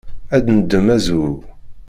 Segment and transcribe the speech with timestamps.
[0.35, 1.29] Ad d-neddem azwu.